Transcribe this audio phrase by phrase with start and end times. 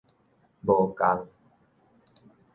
[0.63, 1.29] 無仝